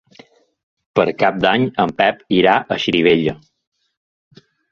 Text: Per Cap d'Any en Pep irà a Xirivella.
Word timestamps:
Per 0.99 1.03
Cap 1.23 1.35
d'Any 1.43 1.67
en 1.83 1.93
Pep 2.01 2.25
irà 2.39 2.55
a 2.61 2.79
Xirivella. 2.85 3.37